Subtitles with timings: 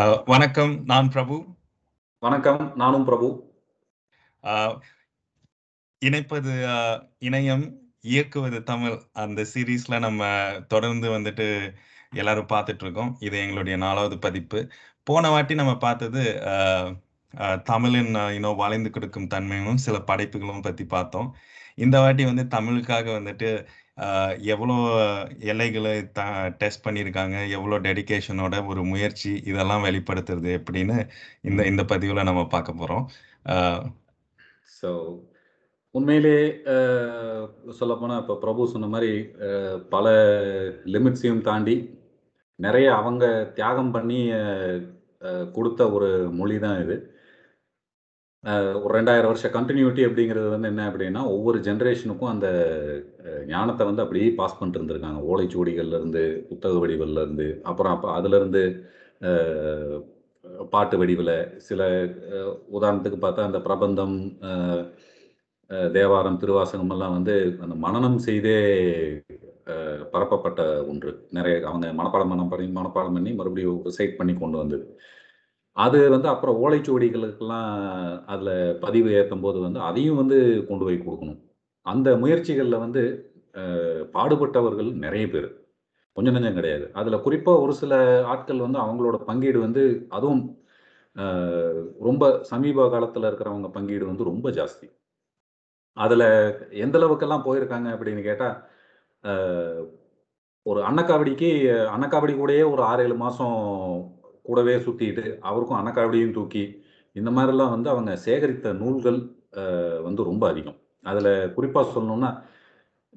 [0.00, 0.72] வணக்கம்.
[0.84, 1.34] நான் பிரபு.
[2.22, 2.60] வணக்கம்.
[2.76, 3.26] நானும் பிரபு.
[6.02, 6.52] இணைப்பது
[7.20, 7.64] இணையம்,
[8.04, 8.96] இயக்குவது தமிழ்.
[9.22, 10.30] அந்த சீரிஸ்ல நம்ம
[10.68, 11.48] தொடர்ந்து வந்துட்டு
[12.14, 13.12] எல்லாரும் பார்த்துட்டுருக்கோம்.
[13.20, 14.62] இது எங்களுடைய 4வது பதிப்பு.
[15.06, 16.24] போன வாட்டி நம்ம பார்த்தது
[17.64, 21.30] தமிழின் யூனோ வளைந்து கொடுக்கும் தன்மையும், சில படைப்புகளும் பத்தி பார்த்தோம்.
[21.74, 23.50] இந்த வாட்டி வந்து தமிழுக்காக வந்துட்டு
[24.52, 24.76] எவ்வளோ
[25.52, 26.22] எல்லைகளை த
[26.60, 30.96] டெஸ்ட் பண்ணியிருக்காங்க, எவ்வளோ டெடிகேஷனோட ஒரு முயற்சி, இதெல்லாம் வெளிப்படுத்துறது எப்படின்னு
[31.50, 33.04] இந்த இந்த பதிவில் நம்ம பார்க்க போகிறோம்
[34.78, 34.90] ஸோ,
[35.94, 36.42] உண்மையிலேயே
[37.80, 39.12] சொல்லப்போனால் இப்போ பிரபு சொன்ன மாதிரி
[39.94, 40.06] பல
[40.94, 41.76] லிமிட்ஸையும் தாண்டி,
[42.58, 43.24] நிறைய அவங்க
[43.58, 44.20] தியாகம் பண்ணி
[45.56, 46.96] கொடுத்த ஒரு மொழி தான் இது.
[48.84, 52.48] ஒரு 2000 வருஷ கண்டினியூட்டி அப்படிங்கிறது வந்து என்ன அப்படின்னா, ஒவ்வொரு ஜென்ரேஷனுக்கும் அந்த
[53.48, 55.20] ஞானத்தை வந்து அப்படியே பாஸ் பண்ணிட்டு இருந்திருக்காங்க.
[55.30, 58.62] ஓலைச்சுவடிகள்லேருந்து, புத்தக வடிவிலருந்து, அப்புறம் அப்போ அதுலேருந்து
[60.72, 61.34] பாட்டு வடிவில்
[61.68, 61.80] சில
[62.76, 64.16] உதாரணத்துக்கு பார்த்தா அந்த பிரபந்தம்,
[65.96, 68.56] தேவாரம், திருவாசகம் எல்லாம் வந்து அந்த மனனம் செய்தே
[70.12, 71.10] பரப்பப்பட்ட ஒன்று.
[71.36, 74.86] நிறைய அவங்க மனப்பாடம் மனம் பண்ணி மனப்பாடம் பண்ணி மறுபடியும் ரிசைட் பண்ணி கொண்டு வந்தது.
[75.76, 77.68] அது வந்து அப்புறம் ஓலைச்சுவடிகளுக்கெல்லாம்
[78.32, 78.54] அதில்
[78.84, 80.38] பதிவு ஏற்றும் போது வந்து, அதையும் வந்து
[80.68, 81.40] கொண்டு போய் கொடுக்கணும்
[81.86, 83.02] அந்த முயற்சிகளில் வந்து
[84.14, 85.48] பாடுபட்டவர்கள் நிறைய பேர்
[86.16, 86.86] கொஞ்சம் நஞ்சம் கிடையாது.
[87.00, 87.92] அதில் குறிப்பாக ஒரு சில
[88.32, 89.82] ஆட்கள் வந்து அவங்களோட பங்கீடு வந்து
[90.16, 90.42] அதுவும்
[92.08, 94.86] ரொம்ப சமீப காலத்தில் இருக்கிறவங்க பங்கீடு வந்து ரொம்ப ஜாஸ்தி.
[95.96, 96.26] அதில்
[96.84, 98.56] எந்த அளவுக்கெல்லாம் போயிருக்காங்க அப்படின்னு கேட்டால்
[100.66, 101.48] ஒரு அன்னக்காவடிக்கு
[101.94, 103.58] அன்னக்காவடி கூடயே ஒரு ஆறு ஏழு மாதம்
[104.48, 106.64] கூடவே சுற்றிட்டு அவருக்கும் அன்னக்காவடியும் தூக்கி,
[107.16, 109.18] இந்த மாதிரிலாம் வந்து அவங்க சேகரித்த நூல்கள்
[110.06, 110.78] வந்து ரொம்ப அதிகம்.
[111.04, 112.30] அதில் குறிப்பாக சொல்லணும்னா,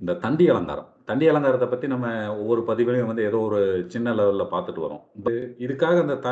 [0.02, 0.89] இந்த தண்டி அலங்காரம்.
[1.09, 2.08] தண்டி அலங்காரத்தை பத்தி நம்ம
[2.39, 3.59] ஒவ்வொரு பதிவிலயும் வந்து ஏதோ ஒரு
[3.94, 5.04] சின்ன லெவல்ல பார்த்துட்டு வரோம்.
[5.65, 6.30] இதுக்காக அந்த த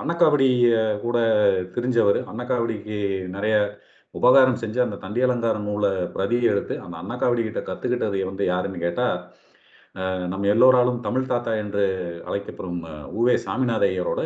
[0.00, 0.48] அன்னக்காவடி
[1.02, 1.18] கூட
[1.74, 3.54] தெரிஞ்சவர் அன்னக்காவடிக்கு நிறைய
[4.14, 9.06] உபகாரம் செஞ்சு அந்த தண்டி அலங்கார நூலை பிரதி எடுத்து, அந்த அன்னக்காவடி கிட்ட கத்துக்கிட்டது வந்து யாருன்னு கேட்டா,
[10.32, 11.84] நம்ம எல்லோராலும் தமிழ் தாத்தா என்று
[12.28, 12.80] அழைக்கப்படும்
[13.16, 13.34] உ.வே.
[13.46, 14.22] சாமிநாத ஐயரோட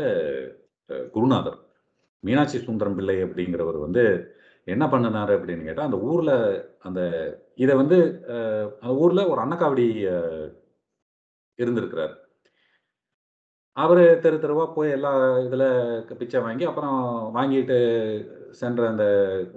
[1.14, 1.58] குருநாதர்.
[2.24, 4.04] மீனாட்சி சுந்தரம் பிள்ளை அப்படிங்கிறவர் வந்து
[4.66, 6.36] என்ன பண்ணுனாரு அப்படின்னு கேட்டால் அந்த ஊரில்
[6.88, 7.00] அந்த
[7.62, 7.98] இதை வந்து
[8.82, 9.86] அந்த ஊரில் ஒரு அன்னக்காவடி
[11.58, 12.14] இருந்திருக்கிறார்.
[13.76, 15.10] அவர் தெரு தெருவாக போய் எல்லா
[15.46, 16.98] இதில் பிச்சை வாங்கி, அப்புறம்
[17.36, 17.78] வாங்கிட்டு
[18.60, 19.06] சென்ற அந்த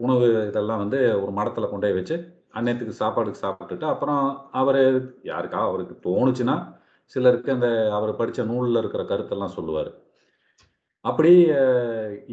[0.06, 2.16] உணவு இதெல்லாம் வந்து ஒரு மடத்தில் கொண்டு போய் வச்சு,
[2.58, 4.24] அன்னத்துக்கு சாப்பாடுக்கு சாப்பிட்டுட்டு, அப்புறம்
[4.62, 4.82] அவர்
[5.32, 6.56] யாருக்கா அவருக்கு தோணுச்சுன்னா,
[7.16, 9.92] சிலருக்கு அந்த அவர் படித்த நூலில் இருக்கிற கருத்தெல்லாம் சொல்லுவார்.
[11.06, 11.34] அப்படி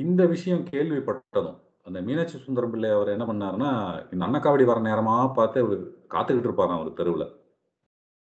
[0.05, 3.71] இந்த விஷயம் கேள்விப்பட்டதும், அந்த மீனாட்சி சுந்தரம் பிள்ளை அவர் என்ன பண்ணாருன்னா,
[4.12, 5.75] இந்த அன்னக்காவடி வர நேரமாக பார்த்து அவர்
[6.15, 7.27] காத்துக்கிட்டு இருப்பாராம் அவர் தெருவில்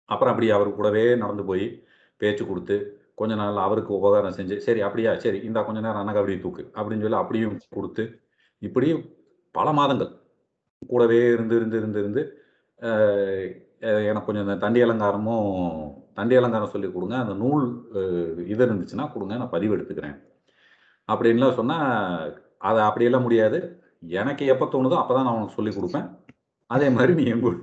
[0.09, 1.65] அப்புறம் அப்படி அவர் கூடவே நடந்து போய்
[2.21, 2.75] பேச்சு கொடுத்து
[3.15, 5.11] கொஞ்ச நாள் அவருக்கு உபகாரம் செஞ்சு, "சரி அப்படியா?
[5.17, 8.03] சரி இந்த கொஞ்ச நேரம் அன்னக்காவடி தூக்கு" அப்படின்னு சொல்லி அப்படியும் கொடுத்து
[8.61, 8.89] இப்படி
[9.55, 10.11] பல மாதங்கள்
[10.87, 12.23] கூடவே இருந்து, இருந்து, இருந்து, இருந்து
[14.07, 15.49] எனக்கு கொஞ்சம் இந்த தண்டி அலங்காரமும்
[16.15, 17.65] தண்டி அலங்காரம் சொல்லிக் கொடுங்க அந்த நூல்
[18.47, 20.17] இது இருந்துச்சுன்னா கொடுங்க நான் பதிவு எடுத்துக்கிறேன்.
[21.09, 23.59] அப்படின்லாம் சொன்னால் அதை அப்படியெல்லாம் முடியாது.
[24.13, 26.07] எனக்கு எப்போ தோணுதோ அப்போ தான் நான் உனக்கு சொல்லிக் கொடுப்பேன்
[26.69, 27.57] அதே மாதிரி நீ என்கூட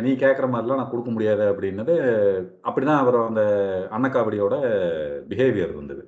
[0.00, 1.94] நீ கேட்குற மாதிரிலாம் நான் கொடுக்க முடியாது" அப்படின்னது,
[2.68, 3.42] அப்படிதான் அவர் அந்த
[3.96, 4.54] அன்னக்காவடியோட
[5.30, 6.02] பிஹேவியர் இருந்தது.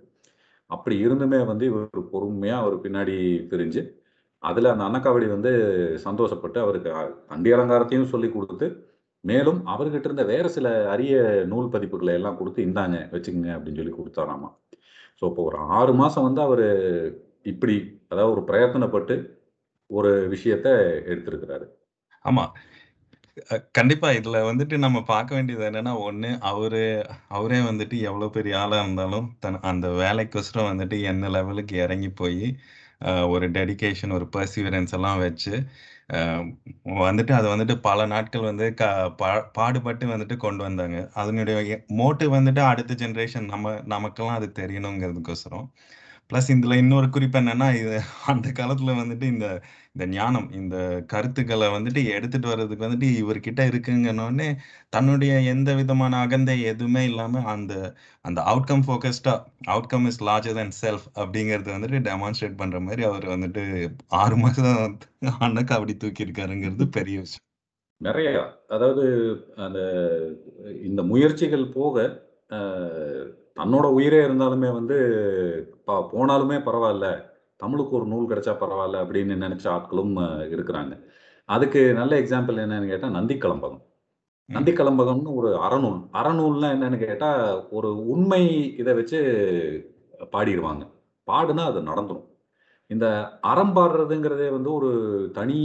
[0.70, 3.16] அப்படி இருந்துமே வந்து இவர் பொறுமையாக அவர் பின்னாடி
[3.52, 3.82] பிரிஞ்சு
[4.42, 5.52] அதில் அந்த அன்னக்காவடி வந்து
[6.06, 6.90] சந்தோஷப்பட்டு அவருக்கு
[7.30, 8.66] தண்டி அலங்காரத்தையும் சொல்லிக் கொடுத்து
[9.24, 11.14] மேலும் அவர்கிட்ட இருந்த வேற சில அரிய
[11.52, 14.48] நூல் பதிப்புகளை எல்லாம் கொடுத்து "இந்தாங்க வச்சுக்கோங்க அப்படின்னு சொல்லி கொடுத்தாராமா
[15.22, 16.64] ஸோ, இப்போ ஒரு ஆறு மாதம் வந்து அவர்
[17.47, 17.77] இப்படி
[18.09, 19.16] அதாவது ஒரு பிரயத்தனப்பட்டு
[19.91, 20.69] ஒரு விஷயத்த
[21.12, 21.66] எடுத்திருக்கிறாரு.
[22.25, 22.44] ஆமா.
[23.72, 26.82] கண்டிப்பா இதுல வந்துட்டு நம்ம பார்க்க வேண்டியது என்னன்னா, ஒண்ணு அவரு
[27.28, 32.44] அவரே வந்துட்டு எவ்வளோ பெரிய ஆளா இருந்தாலும், தன் அந்த வேலைக்கொசரம் வந்துட்டு என்ன லெவலுக்கு இறங்கி போய்
[33.28, 35.53] ஒரு டெடிகேஷன், ஒரு பர்சிவரன்ஸ் எல்லாம் வச்சு,
[37.05, 38.85] வந்துட்டு அதை வந்துட்டு பல நாட்கள் வந்து க
[39.20, 40.99] பா பாடுபட்டு வந்துட்டு கொண்டு வந்தாங்க.
[41.14, 41.58] அதனுடைய
[42.00, 45.67] மோட்டிவ் வந்துட்டு அடுத்த ஜென்ரேஷன் நம்ம நமக்கெல்லாம் அது தெரியணுங்கிறதுக்கோசரம்.
[46.31, 47.97] பிளஸ் இதுல இன்னொரு குறிப்பு என்னன்னா, இது
[48.32, 49.47] அந்த காலத்துல வந்துட்டு இந்த
[49.94, 50.76] இந்த ஞானம், இந்த
[51.12, 54.49] கருத்துக்களை வந்துட்டு எடுத்துட்டு வர்றதுக்கு வந்துட்டு இவர்கிட்ட இருக்குங்கன்னொடனே
[54.88, 57.75] தன்னுடைய எந்த விதமான அகந்தை எதுவுமே இல்லாம அந்த
[58.25, 59.35] அந்த outcome ஃபோகஸ்டா
[59.75, 63.65] outcome is larger than self அப்படிங்கிறது வந்துட்டு டெமான்ஸ்ட்ரேட் பண்ற மாதிரி அவர் வந்துட்டு
[64.19, 64.73] 6 மாசம்
[65.71, 67.44] அப்படி தூக்கியிருக்காருங்கிறது பெரிய விஷயம்.
[68.00, 68.29] நிறைய
[68.69, 69.05] அதாவது
[69.65, 69.81] அந்த
[70.82, 71.97] இந்த முயற்சிகள் போக,
[73.56, 74.97] தன்னோட உயிரே இருந்தாலுமே வந்து
[75.86, 77.06] ப போனாலுமே பரவால்ல.
[77.60, 80.14] தமிழுக்கு ஒரு நூல் கிடைச்சா பரவால்ல அப்படின்னு நெனச்ச ஆட்களும்
[80.54, 80.94] இருக்கிறாங்க.
[81.48, 83.82] அதுக்கு நல்ல எக்ஸாம்பிள் என்னன்னு கேட்டா, நந்தி கலம்பகம்.
[84.48, 84.72] நந்தி.
[84.72, 86.00] கலம்பகம்னு ஒரு அறநூல்.
[86.12, 87.31] அறநூல்னா என்னன்னு கேட்டா,
[87.76, 88.42] ஒரு உண்மை
[88.76, 89.20] இத வச்சு
[90.32, 90.84] பாடிருவாங்க.
[91.26, 92.26] பாடுனா அது நடந்துரும்.
[92.90, 93.06] இந்த
[93.52, 94.90] அறம் பாடுறதுங்கிறதே வந்து ஒரு
[95.32, 95.60] தனி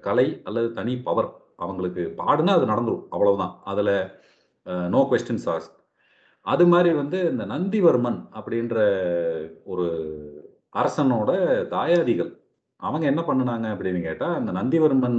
[0.00, 1.30] கலை அல்லது தனி பவர்.
[1.56, 3.04] அவங்களுக்கு பாடுனா அது நடந்துரும்.
[3.10, 3.54] அவ்வளவுதான்.
[3.64, 3.90] அதுல
[4.94, 5.76] நோ கொஸ்டின்ஸ் ஆஸ்க்ட்.
[6.46, 8.76] அது மாரி வந்து இந்த நந்திவர்மன் அப்படின்ற
[9.64, 9.86] ஒரு
[10.76, 11.30] அரசனோட
[11.74, 12.30] தாயாதிகள்.
[12.80, 15.18] அவங்க என்ன பண்ணுனாங்க அப்படின்னு கேட்டா, அந்த நந்திவர்மன்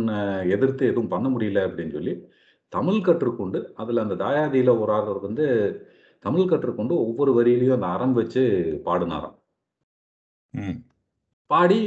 [0.50, 2.14] எதிர்த்து எதுவும் பண்ண முடியல அப்படின்னு சொல்லி,
[2.74, 5.46] தமிழ் கற்றுக்கொண்டு, அதுல அந்த தாயாதியில ஒரு ஆளர் வந்து
[6.26, 8.44] தமிழ் கற்றுக்கொண்டு ஒவ்வொரு வரியிலயும் அந்த அறம் வச்சு
[8.86, 9.38] பாடுனாராம்.
[11.52, 11.80] பாடி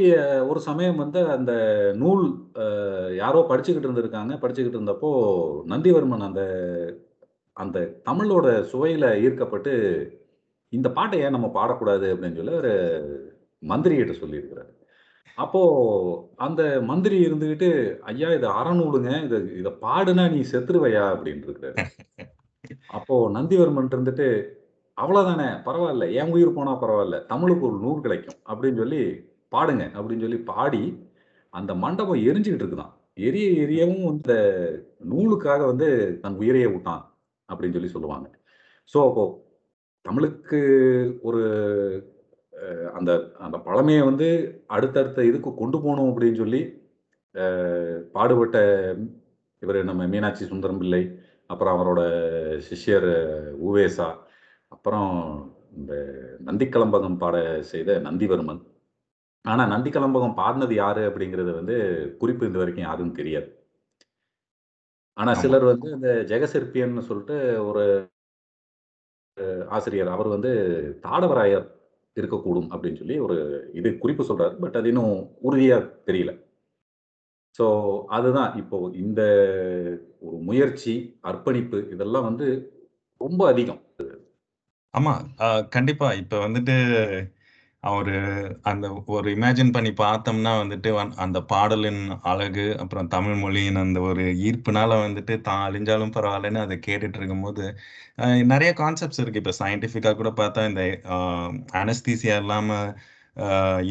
[0.50, 1.52] ஒரு சமயம் வந்து அந்த
[1.96, 2.24] நூல்
[3.16, 4.34] யாரோ படிச்சுக்கிட்டு இருந்திருக்காங்க.
[4.42, 5.10] படிச்சுக்கிட்டு இருந்தப்போ,
[5.72, 6.42] நந்திவர்மன் அந்த
[7.56, 9.72] அந்த தமிழோட சுவையில் ஈர்க்கப்பட்டு,
[10.68, 12.72] இந்த பாட்டை ஏன் நம்ம பாடக்கூடாது அப்படின்னு சொல்லி ஒரு
[13.62, 14.72] மந்திரிகிட்ட சொல்லியிருக்கிறாரு.
[15.36, 19.24] அப்போ அந்த மந்திரி இருந்துகிட்டு, "ஐயா இதை அறநூலுங்க.
[19.24, 21.84] இதை இதை பாடுனா நீ செத்துருவையா அப்படின்னு இருக்கிறாரு
[22.88, 24.28] அப்போ நந்திவர்மன் இருந்துட்டு,
[25.00, 29.02] "அவ்வளோதானே பரவாயில்ல என் உயிர் போனா பரவாயில்ல தமிழுக்கு ஒரு நூல் கிடைக்கும்." அப்படின்னு சொல்லி,
[29.50, 31.10] "பாடுங்க." அப்படின்னு சொல்லி பாடி,
[31.50, 34.34] அந்த மண்டபம் எரிஞ்சுக்கிட்டு இருக்குதான் எரிய எரியவும் இந்த
[35.10, 37.15] நூலுக்காக வந்து தன் உயிரையே விட்டான்
[37.50, 38.26] அப்படின்னு சொல்லி சொல்லுவாங்க.
[38.92, 39.24] ஸோ அப்போ
[40.08, 40.60] தமிழுக்கு
[41.28, 41.42] ஒரு
[42.98, 43.10] அந்த
[43.44, 44.28] அந்த பழமையை வந்து
[44.76, 46.60] அடுத்தடுத்த இதுக்கு கொண்டு போகணும் அப்படின்னு சொல்லி,
[48.14, 48.58] பாடுபட்ட
[49.62, 51.02] இவர் நம்ம மீனாட்சி சுந்தரம் பிள்ளை,
[51.52, 52.00] அப்புறம் அவரோட
[52.68, 53.10] சிஷ்யர்
[53.68, 54.08] உவேசா,
[54.74, 55.10] அப்புறம்
[55.78, 55.92] இந்த
[56.48, 57.36] நந்திக்கலம்பகம் பாட
[57.72, 58.62] செய்த நந்திவர்மன்.
[59.44, 61.76] ஆனால் நந்திக்கலம்பகம் பாடினது யாரு அப்படிங்கிறது வந்து
[62.20, 63.48] குறிப்பு இதுவரைக்கும் யாரும் தெரியாது.
[65.16, 65.32] ஆனா.
[65.34, 67.36] சிலர் வந்து இந்த ஜெகசிற்பியன்னு சொல்லிட்டு
[67.66, 67.82] ஒரு
[69.70, 70.08] ஆசிரியர்.
[70.08, 70.50] அவர் வந்து
[71.02, 71.66] தாடவராயர்
[72.16, 73.36] இருக்கக்கூடும் அப்படின்னு சொல்லி ஒரு
[73.74, 74.54] இது குறிப்பு சொல்றாரு.
[74.56, 75.14] பட் அது இன்னும்
[75.44, 76.32] உறுதியா தெரியல.
[77.58, 77.66] ஸோ
[78.08, 79.20] அதுதான் இப்போ இந்த
[80.20, 82.46] ஒரு முயற்சி, அர்ப்பணிப்பு இதெல்லாம் வந்து
[83.20, 83.80] ரொம்ப அதிகம்.
[84.94, 85.14] ஆமா.
[85.70, 86.08] கண்டிப்பா.
[86.14, 86.76] இப்ப வந்துட்டு
[87.84, 88.12] அவர்
[88.70, 92.00] அந்த ஒரு இமேஜின் பண்ணி பார்த்தோம்னா வந்துட்டு, வன் அந்த பாடலின்
[92.30, 97.64] அழகு, அப்புறம் தமிழ் மொழியின் அந்த ஒரு ஈர்ப்புனால வந்துட்டு தான் அழிஞ்சாலும் பரவாயில்லன்னு அதை கேட்டுட்டு இருக்கும்போது,
[98.52, 99.42] நிறைய கான்செப்ட்ஸ் இருக்கு.
[99.42, 100.84] இப்போ சயின்டிஃபிக்காக கூட பார்த்தா இந்த
[101.82, 102.88] அனஸ்தீசியா இல்லாமல்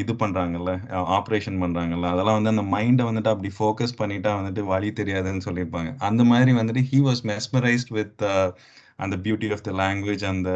[0.02, 0.72] இது பண்ணுறாங்கல்ல
[1.18, 5.92] ஆப்ரேஷன் பண்ணுறாங்கல்ல அதெல்லாம் வந்து அந்த மைண்டை வந்துட்டு அப்படி ஃபோக்கஸ் பண்ணிட்டா வந்துட்டு வழி தெரியாதுன்னு சொல்லியிருப்பாங்க.
[6.08, 8.24] அந்த மாதிரி வந்துட்டு ஹி வாஸ் மெஸ்மரைஸ்ட் வித்
[9.00, 10.50] அந்த பியூட்டி ஆஃப் த லாங்குவேஜ் அந்த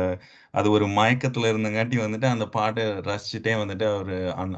[0.53, 4.13] அது ஒரு மயக்கத்துல இருந்தங்காட்டி வந்துட்டு அந்த பாட்டை ரசிச்சுட்டே வந்துட்டு அவர்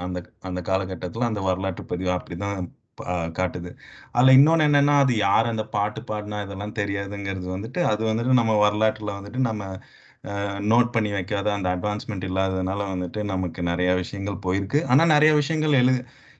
[0.05, 2.59] அந்த அந்த காலகட்டத்துல அந்த வரலாற்று பதிவு அப்படிதான்
[2.97, 3.03] ப
[3.37, 3.69] காட்டுது.
[4.11, 9.11] அதுல இன்னொன்னு என்னன்னா, அது யார் அந்த பாட்டு பாடினா இதெல்லாம் தெரியாதுங்கிறது வந்துட்டு, அது வந்துட்டு நம்ம வரலாற்றுல
[9.19, 9.63] வந்துட்டு நம்ம
[10.71, 14.81] நோட் பண்ணி வைக்காத அந்த அட்வான்ஸ்மெண்ட் இல்லாததுனால வந்துட்டு நமக்கு நிறையா விஷயங்கள் போயிருக்கு.
[14.87, 15.95] ஆனா நிறைய விஷயங்கள் எழு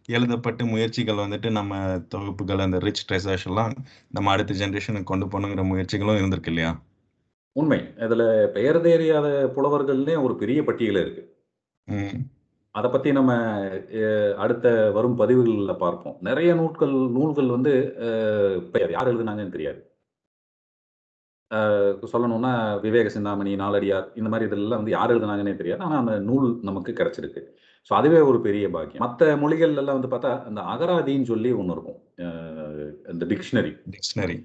[0.09, 1.73] எழுதப்பட்டு முயற்சிகள் வந்துட்டு நம்ம
[2.09, 3.73] தொகுப்புகள் அந்த ரிச் ட்ரெசர்ஸ் எல்லாம்
[4.09, 6.71] நம்ம அடுத்த ஜென்ரேஷனுக்கு கொண்டு போகணுங்கிற முயற்சிகளும் இருந்திருக்கு இல்லையா?
[7.55, 7.79] உண்மை.
[8.05, 8.23] அதுல
[8.55, 11.23] பெயர் தெரியாத புலவர்கள்னே ஒரு பெரிய பட்டியல் இருக்கு.
[12.75, 13.31] அத பத்தி நம்ம
[14.43, 14.67] அடுத்த
[14.97, 16.17] வரும் பதிவுகள்ல பார்ப்போம்.
[16.27, 17.73] நெறைய நூட்கள் நூல்கள் வந்து
[18.75, 19.81] பெயர் யார் எழுதுனாங்கன்னு தெரியாது.
[22.11, 22.51] சொல்லணும்னா
[22.83, 25.83] விவேக சிந்தாமணி, நாலடியார் இந்த மாரி இதெல்லாம் வந்து யார் எழுதுனாங்கன்னே தெரியாது.
[25.87, 27.41] ஆனா அந்த நூல் நமக்கு கிடைச்சிருக்கு.
[27.89, 29.03] ஸோ அதுவே ஒரு பெரிய பாக்கியம்.
[29.05, 31.99] மத்த மொழிகள்லலாம் வந்து பார்த்தா, அந்த அகராதின்னு சொல்லி ஒண்ணு இருக்கும்.
[33.13, 33.73] இந்த டிக்ஷனரி.
[33.95, 34.37] டிக்ஷனரி.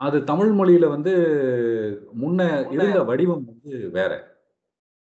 [0.00, 1.12] அது தமிழ் மொழியில வந்து
[2.20, 2.40] முன்ன
[2.74, 4.12] இருந்த வடிவம் வந்து வேற.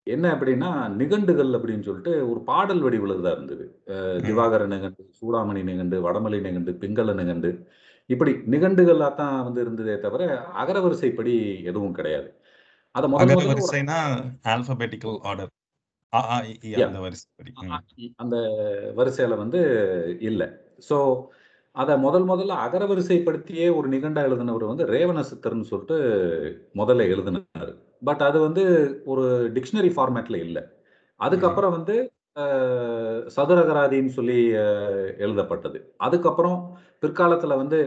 [0.07, 0.71] என்ன அப்படின்னா,
[1.01, 3.65] நிகண்டுகள் அப்படின்னு சொல்லிட்டு ஒரு பாடல் வடிவில தான் இருந்தது.
[3.93, 4.27] அ ம்.
[4.29, 7.51] திவாகர நிகண்டு, சூடாமணி நிகண்டு, வடமொழி நிகண்டு, பிங்கள நிகண்டு
[8.11, 10.23] இப்படி நிகண்டுகளா தான் வந்து இருந்ததே தவிர,
[10.63, 11.37] அகரவரிசைப்படி
[11.71, 12.31] எதுவும் கிடையாது.
[12.95, 13.97] அத அகர முதல்ல ஒரு வரிசைனா
[14.53, 15.53] ஆல்பாபெட்டிக்கல் ஆர்டர்.
[16.13, 17.53] அ, ஆ, இ, ஈ யா அந்த வரிசைப்படி.
[17.55, 17.83] அ, ஆ, ம்.
[17.99, 18.37] இ அந்த
[18.99, 19.61] வரிசையில வந்து
[20.29, 20.43] இல்ல.
[20.89, 20.99] ஸோ
[21.77, 25.97] அதை முதல் முதல்ல அகரவரிசைப்படுத்தியே ஒரு நிகண்டா எழுதினவர் வந்து ரேவண சித்தர்னு சொல்லிட்டு
[26.81, 27.71] முதல்ல எழுதினார்
[28.09, 28.65] பட் அது வந்து
[29.13, 29.25] ஒரு
[29.57, 30.63] டிக்ஷனரி ஃபார்மேட்ல இல்லை
[31.21, 31.97] அதுக்கப்புறம் வந்து
[33.37, 34.39] சதுரகராதின்னு சொல்லி
[35.25, 35.79] எழுதப்பட்டது.
[36.07, 36.59] அதுக்கப்புறம்
[37.03, 37.81] பிற்காலத்தில் வந்து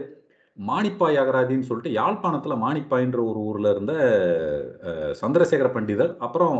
[0.58, 3.94] மாணிப்பாய் அகராதின்னு சொல்லிட்டு யாழ்ப்பாணத்தில் மாணிப்பாய்ன்ற ஒரு ஊரில் இருந்த
[5.22, 6.58] சந்திரசேகர பண்டிதர், அப்புறம்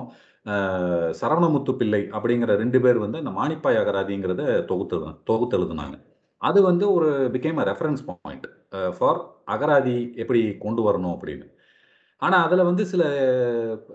[1.20, 4.42] சரவணமுத்து பிள்ளை அப்படிங்கிற ரெண்டு பேர் வந்து அந்த மாணிப்பாய் அகராதிங்கிறத
[4.72, 4.98] தொகுத்து
[5.30, 5.96] தொகுத்து எழுதுனாங்க.
[6.42, 8.46] அது வந்து ஒரு became a reference point
[8.98, 11.46] for அகராதி எப்படி கொண்டு வரணும் அப்படின்னு.
[12.18, 13.02] ஆனால் அதில் வந்து சில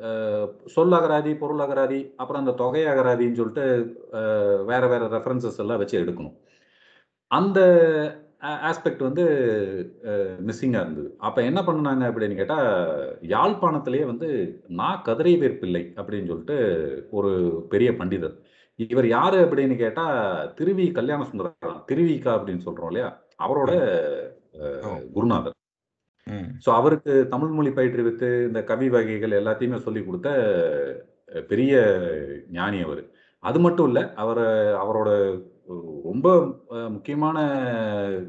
[0.10, 3.66] uh, சொல் அகராதி, பொருள் அகராதி, அப்புறம் அந்த தொகை அகராதின்னு சொல்லிட்டு
[4.14, 6.36] uh, வேற வேற ரெஃபரன்ஸஸ் எல்லாம் வச்சு எடுக்கணும்.
[7.28, 7.60] அந்த
[8.44, 9.24] uh, ஆஸ்பெக்ட் வந்து
[10.48, 11.16] மிஸ்ஸிங்காக இருந்தது.
[11.18, 12.70] அப்போ என்ன பண்ணாங்க அப்படின்னு கேட்டால்
[13.22, 14.30] யாழ்ப்பாணத்திலேயே வந்து
[14.68, 16.58] நான் கதிரைவேற் பிள்ளை அப்படின்னு சொல்லிட்டு
[17.12, 17.32] ஒரு
[17.70, 18.38] பெரிய பண்டிதர்.
[18.80, 20.06] இவர் யாரு அப்படின்னு கேட்டா,
[20.58, 21.56] திருவி கல்யாண சுந்தரம்
[21.90, 23.10] திருவிக அப்படின்னு சொல்றோம் இல்லையா?
[23.44, 23.72] அவரோட!
[25.16, 25.56] குருநாதர்.
[26.66, 30.30] ஸோ அவருக்கு தமிழ் மொழி பயிற்றுவித்து, இந்த கவி வகைகள் எல்லாத்தையுமே சொல்லிக் குடுத்த
[31.50, 31.74] பெரிய
[32.52, 33.04] ஞானி அவர்
[33.44, 34.44] அது மட்டும் இல்லை அவர்
[34.82, 35.10] அவரோட
[36.06, 36.28] ரொம்ப
[36.90, 37.38] முக்கியமான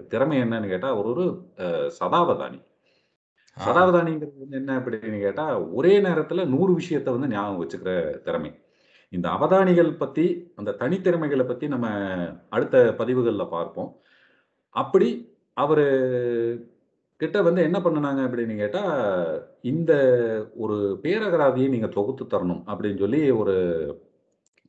[0.09, 1.25] திறமை என்னன்னு கேட்டால் அவர் ஒரு
[1.99, 2.59] சதாவதானி.
[3.57, 5.45] சதாவதானிங்கிறது வந்து என்ன அப்படின்னு கேட்டா
[5.79, 7.93] ஒரே நேரத்துல நூறு விஷயத்த வந்து ஞாபகம் வச்சுக்கிற
[8.27, 8.51] திறமை
[9.13, 10.27] இந்த அவதானிகள் பத்தி
[10.59, 11.87] அந்த தனித்திறமைகளை பத்தி நம்ம
[12.49, 13.91] அடுத்த பதிவுகளில் பார்ப்போம்.
[14.75, 15.09] அப்படி
[15.63, 15.85] அவர்
[17.21, 18.83] கிட்ட வந்து என்ன பண்ணுனாங்க அப்படின்னு கேட்டா
[19.73, 19.93] இந்த
[20.65, 23.55] ஒரு பேரகராதியை நீங்க தொகுத்து தரணும் அப்படின்னு சொல்லி ஒரு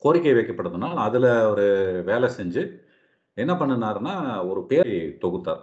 [0.04, 1.68] கோரிக்கை வைக்கப்படுதுனால் அதுல ஒரு
[2.06, 2.64] வேலை செஞ்சு
[3.38, 4.16] என்ன பண்ணினாருன்னா
[4.50, 5.62] ஒரு பேரை தொகுத்தார்.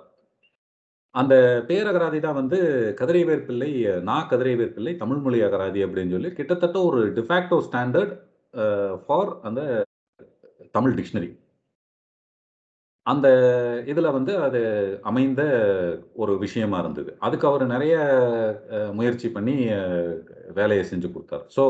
[1.14, 1.34] அந்த
[1.68, 2.58] பேரகராதி தான் வந்து
[3.00, 3.70] கதிரைவேர் பிள்ளை
[4.08, 8.12] நா கதிரைவேர் பிள்ளை தமிழ் மொழி அகராதி அப்படின்னு சொல்லி கிட்டத்தட்ட ஒரு டிஃபேக்டோ ஸ்டாண்டர்ட்
[9.04, 9.60] ஃபார் அந்த
[10.76, 11.30] தமிழ் டிக்ஷனரி
[13.06, 13.28] அந்த
[13.90, 14.60] இதில் வந்து அது
[15.10, 15.42] அமைந்த
[16.22, 17.10] ஒரு விஷயமா இருந்தது.
[17.26, 17.94] அதுக்கு அவர் நிறைய
[18.98, 19.54] முயற்சி பண்ணி
[20.58, 21.44] வேலையை செஞ்சு கொடுத்தார்.
[21.56, 21.62] ஸோ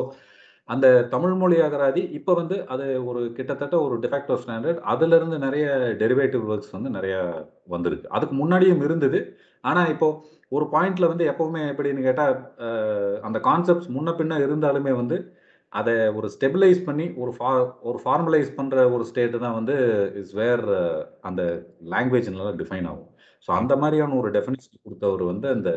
[0.69, 5.67] அந்த தமிழ் மொழி அகராதி இப்போ வந்து அது ஒரு கிட்டத்தட்ட ஒரு டிஃபேக்டோ ஸ்டாண்டர்ட் அதுலேருந்து நிறைய
[6.03, 7.17] டெரிவேட்டிவ் ஒர்க்ஸ் வந்து நிறைய
[7.75, 8.13] வந்திருக்கு.
[8.17, 9.21] அதுக்கு முன்னாடியும் இருந்தது.
[9.65, 10.19] ஆனால் இப்போது
[10.57, 12.37] ஒரு பாயிண்ட்ல வந்து எப்பவுமே எப்படின்னு கேட்டால்
[13.29, 15.19] அந்த கான்செப்ட்ஸ் முன்ன பின்ன இருந்தாலுமே வந்து
[15.73, 17.51] அதை ஒரு ஸ்டெபிலைஸ் பண்ணி ஒரு ஃபா
[17.89, 19.75] ஒரு ஃபார்மலைஸ் பண்ணுற ஒரு ஸ்டேட்டு தான் வந்து
[20.21, 20.97] இஸ் வேர் uh,
[21.29, 21.43] அந்த
[21.93, 23.07] லாங்குவேஜ் நல்லா டிஃபைன் ஆகும்.
[23.49, 25.71] ஸோ அந்த மாதிரியான ஒரு டெஃபினேஷன் கொடுத்தவர் வந்து அந்த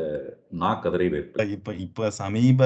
[0.62, 2.62] நா கதிரை வேட்பு இப்போ இப்போ சமீப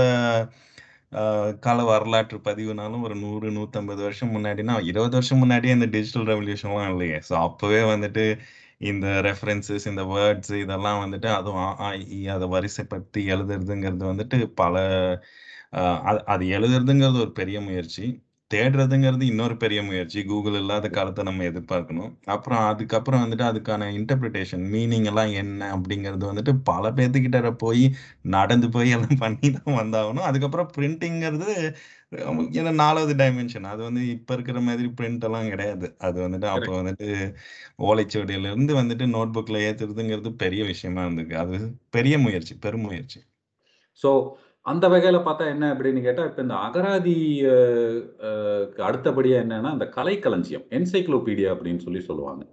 [1.65, 7.19] கால வரலாற்று பதிவுனாலும் ஒரு நூறு நூற்றம்பது வருஷம் முன்னாடினா இருபது வருஷம் முன்னாடியே இந்த டிஜிட்டல் ரெவல்யூஷன்லாம் இல்லையே.
[7.27, 8.25] ஸோ அப்போவே வந்துட்டு
[8.83, 14.75] இந்த ரெஃபரன்சஸ் இந்த வேர்ட்ஸ் இதெல்லாம் வந்துட்டு அதுவும் ஆ, ஆ, இ, அதை வரிசைப்படுத்தி எழுதுறதுங்கிறது வந்துட்டு பல
[16.09, 18.05] அது அது எழுதுறதுங்கிறது ஒரு பெரிய முயற்சி.
[18.51, 20.19] தேடுறதுங்கிறது இன்னொரு பெரிய முயற்சி.
[20.25, 22.11] கூகுள் இல்லாத காலத்தை நம்ம எதிர்பார்க்கணும்.
[22.35, 27.33] அப்புறம் அதுக்கப்புறம் வந்துட்டு அதுக்கான இன்டர்பிரிட்டேஷன் மீனிங் எல்லாம் என்ன அப்படிங்கிறது வந்துட்டு பல பேர்த்துக்கிட்ட
[27.63, 27.83] போய்
[28.35, 30.27] நடந்து போய் எல்லாம் பண்ணி தான் வந்தாகணும்.
[30.29, 31.49] அதுக்கப்புறம் பிரிண்டிங்கிறது
[32.55, 35.87] ஏன்னா நாலாவது டைமென்ஷன் அது வந்து இப்ப இருக்கிற மாதிரி பிரிண்ட் எல்லாம் கிடையாது.
[36.07, 36.71] அது வந்துட்டு அப்போ.
[36.79, 37.07] வந்துட்டு
[37.85, 41.37] ஓலைச்சுவடியில இருந்து வந்துட்டு நோட் புக்ல ஏத்துறதுங்கிறது பெரிய விஷயமா இருந்திருக்கு.
[41.43, 41.57] அது
[41.97, 43.19] பெரிய முயற்சி பெரும் முயற்சி.
[44.03, 44.09] ஸோ
[44.67, 47.15] அந்த வகையில பார்த்தா என்ன அப்படின்னு கேட்டா இப்போ இந்த அகராதி
[47.51, 52.43] அஹ், அஹ், க்கு அடுத்தபடியா என்னன்னா அந்த கலைக்களஞ்சியம் என்சைக்ளோபீடியா அப்படின்னு சொல்லி சொல்லுவாங்க.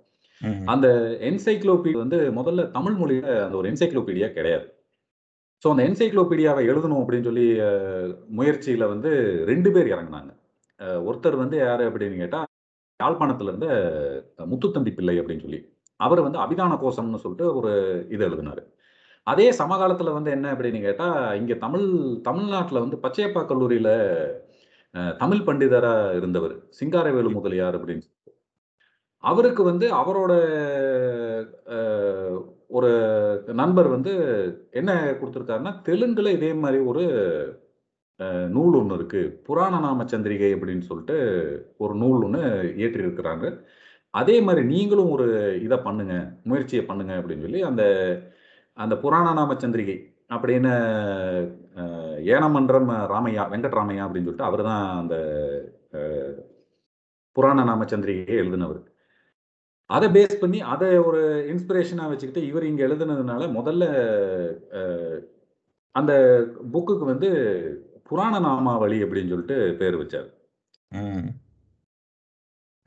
[0.68, 0.87] அந்த
[1.28, 4.66] என்சைக்ளோபீடியா வந்து முதல்ல தமிழ் மொழியில அந்த ஒரு என்சைக்ளோபீடியா கிடையாது.
[5.62, 7.47] ஸோ அந்த என்சைக்ளோபீடியாவை எழுதணும் அப்படின்னு சொல்லி
[8.38, 9.11] முயற்சியில வந்து
[9.47, 10.33] ரெண்டு பேர் இறங்குனாங்க.
[11.06, 12.40] ஒருத்தர் வந்து யாரு அப்படின்னு கேட்டா
[13.00, 13.68] யாழ்ப்பாணத்துல இருந்த
[14.47, 15.61] முத்துத்தம்பி பிள்ளை அப்படின்னு சொல்லி.
[16.00, 17.73] அவர் வந்து அபிதான கோஷம்னு சொல்லிட்டு ஒரு
[18.11, 18.62] இது எழுதினாரு.
[19.26, 21.87] அதே சமகாலத்தில் வந்து என்ன அப்படின்னு கேட்டால் இங்கே தமிழ்
[22.23, 23.93] தமிழ்நாட்டில் வந்து பச்சையப்பா கல்லூரியில்
[25.19, 28.07] தமிழ் பண்டிதராக இருந்தவர் சிங்காரவேலு முதலியார் அப்படின்னு
[29.25, 30.33] அவருக்கு வந்து அவரோட
[32.69, 32.90] ஒரு
[33.54, 34.12] நண்பர் வந்து
[34.71, 34.90] என்ன
[35.21, 37.02] கொடுத்துருக்காருன்னா தெலுங்குல இதே மாதிரி ஒரு
[38.50, 39.23] நூல் ஒன்று இருக்கு.
[39.47, 41.16] புராண நாம சந்திரிகை அப்படின்னு சொல்லிட்டு
[41.76, 42.43] ஒரு நூல் ஒன்று
[42.76, 43.47] இயற்றியிருக்கிறாங்க
[44.14, 45.26] அதே மாதிரி நீங்களும் ஒரு
[45.62, 46.14] இதை பண்ணுங்க
[46.45, 47.85] முயற்சியை பண்ணுங்க அப்படின்னு சொல்லி அந்த
[48.76, 49.97] அந்த புராண நாம சந்திரிகை
[50.31, 50.73] அப்படின்னு
[52.26, 55.16] ஏனமன்றம் ராமையா வெங்கட்ராமையா அப்படின்னு சொல்லிட்டு அவர் தான் அந்த
[57.37, 58.81] புராண நாம சந்திரிகையை எழுதினவர்
[59.90, 63.85] அதை பேஸ் பண்ணி அதை ஒரு இன்ஸ்பிரேஷனாக வச்சுக்கிட்டு இவர் இங்கே எழுதுனதுனால முதல்ல
[65.95, 66.12] அந்த
[66.73, 67.28] புக்குக்கு வந்து
[68.02, 70.28] புராண நாமாவளி அப்படின்னு சொல்லிட்டு பேர் வச்சார்.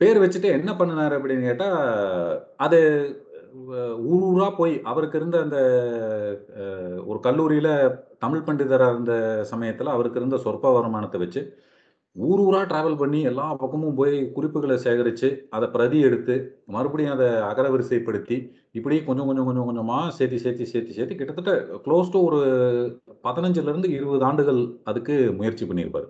[0.00, 1.68] பேர் வச்சுட்டு என்ன பண்ணினாரு அப்படின்னு கேட்டா
[2.56, 2.78] அது
[4.10, 5.58] ஊர் ஊரா போய் அவருக்கு இருந்த அந்த
[7.06, 7.68] ஒரு கல்லூரியில
[8.18, 9.14] தமிழ் பண்டிதராக இருந்த
[9.50, 11.42] சமயத்துல அவருக்கு இருந்த சொற்ப வருமானத்தை வச்சு
[12.16, 16.34] ஊர் ஊரா டிராவல் பண்ணி எல்லா பக்கமும் போய் குறிப்புகளை சேகரித்து அதை பிரதி எடுத்து
[16.66, 18.36] மறுபடியும் அதை அகரவரிசைப்படுத்தி
[18.70, 21.52] இப்படி கொஞ்சம் கொஞ்சம் கொஞ்சம் கொஞ்சமாக சேர்த்து சேர்த்து சேர்த்து சேர்த்து கிட்டத்தட்ட
[21.86, 22.40] க்ளோஸ் டு ஒரு
[23.24, 26.08] பதினஞ்சுலேருந்து இருபது ஆண்டுகள் அதுக்கு முயற்சி பண்ணியிருப்பார்.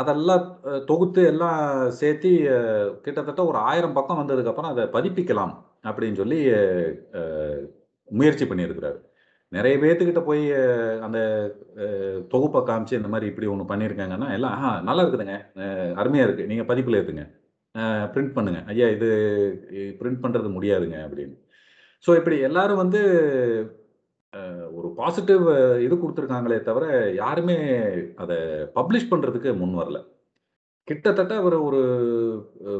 [0.00, 0.44] அதெல்லாம்
[0.90, 1.60] தொகுத்து எல்லாம்
[2.00, 2.30] சேர்த்து
[3.04, 5.54] கிட்டத்தட்ட ஒரு ஆயிரம் பக்கம் வந்ததுக்கப்புறம் அதை பதிப்பிக்கலாம்
[5.88, 6.38] அப்படின்னு சொல்லி
[8.08, 8.98] முயற்சி பண்ணியிருக்கிறாரு.
[9.56, 10.44] நிறைய பேர்த்துக்கிட்ட போய்
[11.06, 11.18] அந்த
[12.32, 15.36] தொகுப்பை காமிச்சு இந்த மாதிரி இப்படி ஒன்று பண்ணியிருக்காங்கன்னா எல்லாம் ஆஹா நல்லா இருக்குதுங்க.
[16.00, 17.24] அருமையாக இருக்குது நீங்கள் பதிப்பில் ஏத்துங்க.
[18.14, 18.60] பிரிண்ட் பண்ணுங்க.
[18.72, 19.08] ஐயா இது
[20.00, 20.98] பிரிண்ட் பண்ணுறது முடியாதுங்க.
[21.06, 21.36] அப்படின்னு.
[22.06, 23.02] ஸோ இப்படி எல்லாரும் வந்து
[24.98, 25.44] பாசிட்டிவ்
[25.84, 26.86] இது கொடுத்துருக்காங்களே தவிர
[27.22, 27.56] யாருமே
[28.22, 28.36] அதை
[28.78, 29.98] பப்ளிஷ் பண்ணுறதுக்கு முன் வரல.
[30.88, 31.80] கிட்டத்தட்ட அவர் ஒரு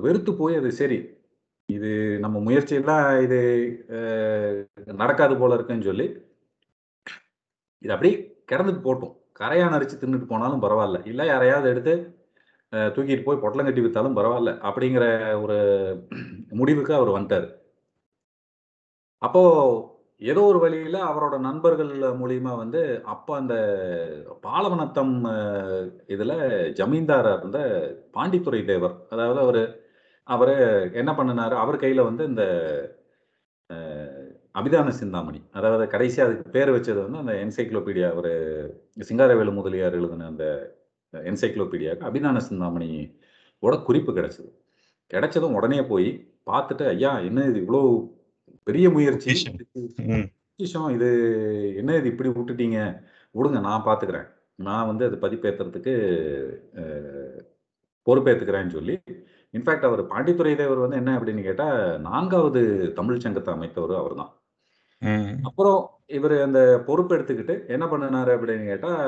[0.04, 0.98] வெறுத்து போய் அது சரி
[1.68, 1.90] இது
[2.24, 3.38] நம்ம முயற்சியெல்லாம் இது
[5.02, 6.06] நடக்காது போல இருக்குன்னு சொல்லி
[7.84, 8.16] இது அப்படியே
[8.50, 9.14] கிடந்துட்டு போட்டோம்.
[9.40, 10.98] கரையான் அரிச்சு தின்னுட்டு போனாலும் பரவாயில்ல.
[11.10, 11.94] இல்லை யாரையாவது எடுத்து
[12.94, 14.52] தூக்கிட்டு போய் பொட்டலம் கட்டி வித்தாலும் பரவாயில்ல.
[14.68, 15.04] அப்படிங்கிற
[15.42, 15.58] ஒரு
[16.60, 17.48] முடிவுக்கு அவர் வந்துட்டார்.
[19.26, 19.42] அப்போ
[20.22, 23.54] ஏதோ ஒரு வழியில அவரோட நண்பர்கள் மூலியமா வந்து அப்ப அந்த
[24.46, 25.12] பாலவனத்தம்
[26.08, 26.32] இதுல
[26.78, 27.58] ஜமீன்தாரா இருந்த
[28.14, 29.62] பாண்டித்துரை தேவர் அதாவது அவரு
[30.28, 30.54] அவரு
[30.94, 31.54] என்ன பண்ணினாரு?
[31.62, 32.44] அவர் கையில வந்து இந்த
[34.54, 38.32] அபிதான சிந்தாமணி அதாவது கடைசி அதுக்கு பேர் வச்சது வந்து அந்த என்சைக்ளோபீடியா அவர்
[39.08, 40.46] சிங்காரவேலு முதலியார் எழுதின அந்த
[41.14, 42.90] என்சைக்ளோபீடியாவுக்கு அபிதான சிந்தாமணி
[43.62, 44.50] ஓட குறிப்பு கிடைச்சது.
[45.10, 46.08] கிடைச்சதும் உடனே போய்
[46.46, 47.82] பார்த்துட்டு ஐயா என்ன இது இவ்வளோ
[48.66, 49.58] பெரிய முயற்சி பொக்கிஷம்.
[50.10, 50.26] ம்.
[50.48, 51.08] பொக்கிஷம் இது
[51.80, 52.78] என்ன இது இப்படி விட்டுட்டீங்க
[53.34, 55.94] விடுங்க நான் பார்த்துக்கிறேன் நான் வந்து அது பதிப்பேற்றுறதுக்கு
[58.06, 58.94] பொறுப்பேற்றுக்கிறேன்னு சொல்லி
[59.54, 62.60] இன்ஃபேக்ட் அவர் பாண்டித்துரை தேவர் வந்து என்ன அப்படின்னு கேட்டால் நான்காவது
[62.94, 64.32] தமிழ் சங்கத்தை அமைத்தவர் அவர் தான்.
[65.48, 65.78] அப்புறம்
[66.10, 69.00] இவர் அந்த பொறுப்பு எடுத்துக்கிட்டு என்ன பண்ணினாரு அப்படின்னு கேட்டால்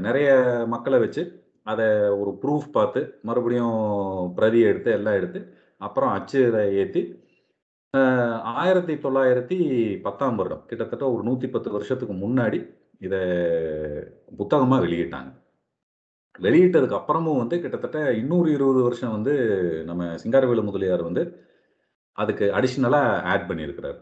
[0.00, 0.28] நிறைய
[0.66, 1.22] மக்களை வச்சு
[1.66, 1.86] அதை
[2.20, 3.76] ஒரு ப்ரூஃப் பார்த்து மறுபடியும்
[4.38, 5.40] பிரதி எடுத்து எல்லாம் எடுத்து
[5.80, 6.40] அப்புறம் அச்சு
[6.82, 7.02] ஏற்றி
[8.60, 9.56] ஆயிரத்தி தொள்ளாயிரத்தி
[10.04, 10.62] பத்தாம் வருடம்.
[10.68, 12.58] கிட்டத்தட்ட ஒரு நூற்றி பத்து வருஷத்துக்கு முன்னாடி
[13.06, 13.20] இதை
[14.38, 15.30] புத்தகமாக வெளியிட்டாங்க.
[16.46, 19.34] வெளியிட்டதுக்கு அப்புறமும் வந்து கிட்டத்தட்ட இன்னொரு இருபது வருஷம் வந்து
[19.88, 21.24] நம்ம சிங்காரவேலு முதலியார் வந்து
[22.18, 23.98] அதுக்கு அடிஷ்னலாக ஆட் பண்ணியிருக்கிறார்.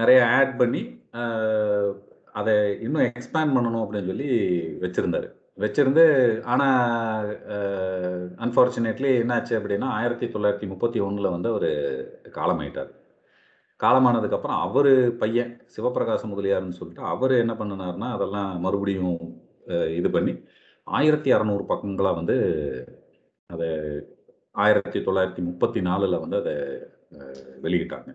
[0.00, 0.82] நிறைய ஆட் பண்ணி
[2.40, 2.54] அதை
[2.86, 4.28] இன்னும் எக்ஸ்பேண்ட் பண்ணணும் அப்படின்னு சொல்லி
[4.84, 5.28] வச்சிருந்தாரு.
[5.58, 6.04] வச்சிருந்து
[6.52, 7.28] ஆனால்
[8.44, 11.70] அன்ஃபார்ச்சுனேட்லி என்னாச்சு அப்படின்னா ஆயிரத்தி தொள்ளாயிரத்தி முப்பத்தி ஒன்றில் வந்து அவர்
[12.38, 12.90] காலமாயிட்டார்.
[13.80, 14.92] காலமானதுக்கப்புறம் அவர்
[15.22, 19.20] பையன் சிவபிரகாச முதலியார்னு சொல்லிட்டு அவர் என்ன பண்ணினார்னா அதெல்லாம் மறுபடியும்
[19.98, 20.34] இது பண்ணி
[20.86, 22.36] ஆயிரத்தி அறநூறு பக்கங்களாக வந்து
[23.50, 23.70] அதை
[24.64, 26.54] ஆயிரத்தி தொள்ளாயிரத்தி முப்பத்தி நாலில் வந்து அதை
[27.64, 28.10] வெளியிட்டாங்க.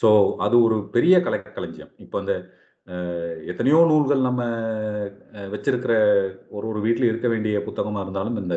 [0.00, 0.08] ஸோ
[0.44, 1.92] அது ஒரு பெரிய கலை களஞ்சியம்.
[2.04, 2.34] இப்போ அந்த
[3.46, 4.42] எத்தனையோ நூல்கள் நம்ம
[5.50, 5.92] வச்சிருக்கிற
[6.48, 8.56] ஒரு ஒரு வீட்டில் இருக்க வேண்டிய புத்தகமாக இருந்தாலும் இந்த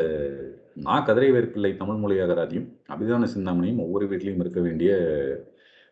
[0.76, 4.92] நா கதிரைவேர் பிள்ளை தமிழ் மொழி அகராதியும் அபிதான சிந்தாமணியும் ஒவ்வொரு வீட்லையும் இருக்க வேண்டிய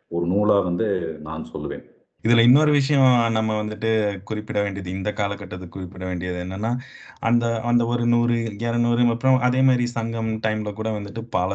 [0.08, 0.88] ஒரு நூலாக வந்து
[1.20, 1.84] நான் சொல்லுவேன்.
[2.24, 3.90] இதுல இன்னொரு விஷயம் நம்ம வந்துட்டு
[4.24, 6.72] குறிப்பிட வேண்டியது இந்த காலகட்டத்துக்கு குறிப்பிட வேண்டியது என்னன்னா
[7.20, 11.52] அந்த அந்த ஒரு நூறு இரநூறு அப்புறம் அதே மாதிரி சங்கம் டைம்ல கூட வந்துட்டு பல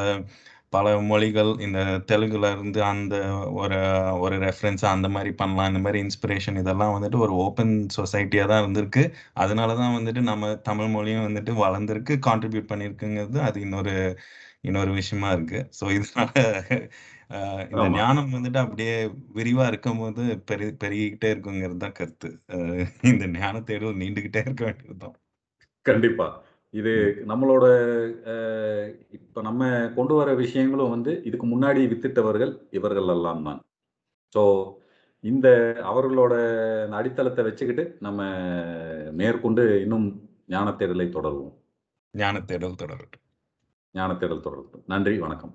[0.74, 3.14] பல மொழிகள் இந்த தெலுங்குல இருந்து அந்த
[3.60, 3.78] ஒரு
[4.24, 9.04] ஒரு ரெஃபரன்ஸ் அந்த மாதிரி பண்ணலாம் இந்த மாதிரி இன்ஸ்பிரேஷன் இதெல்லாம் வந்துட்டு ஒரு ஓப்பன் சொசைட்டியா தான் இருந்திருக்கு.
[9.44, 13.94] அதனால தான் வந்துட்டு நம்ம தமிழ் மொழியும் வந்துட்டு வளர்ந்துருக்கு கான்ட்ரிபியூட் பண்ணியிருக்குங்கிறது அது இன்னொரு
[14.68, 15.60] இன்னொரு விஷயமா இருக்கு.
[15.78, 16.32] ஸோ இதனால
[17.72, 17.86] இந்த.
[17.98, 18.94] ஞானம் வந்துட்டு அப்படியே
[19.38, 22.30] விரிவா இருக்கும்போது பெரிய பெருகிக்கிட்டே இருக்குங்கிறது தான் கருத்து.
[23.12, 25.16] இந்த ஞான தேடல் நீண்டுகிட்டே இருக்க வேண்டியதுதான்.
[25.86, 26.26] கண்டிப்பா.
[26.78, 26.92] இது
[27.30, 27.64] நம்மளோட
[29.16, 33.60] இப்ப நம்ம கொண்டு வர விஷயங்களும் வந்து இதுக்கு முன்னாடி வித்திட்டவர்கள் இவர்கள் எல்லாம் தான்.
[34.34, 34.42] ஸோ
[35.24, 35.48] இந்த
[35.90, 36.34] அவர்களோட
[37.00, 38.22] அடித்தளத்தை வச்சுக்கிட்டு நம்ம
[39.20, 40.06] மேற்கொண்டு இன்னும்
[40.54, 41.54] ஞான தேடலை தொடருவோம்.
[42.14, 43.24] ஞான தேடல் தொடரட்டும்.
[43.94, 44.84] ஞான தேடல் தொடரட்டும்.
[44.86, 45.54] நன்றி வணக்கம்.